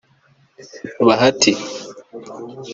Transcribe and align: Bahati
Bahati 1.07 1.51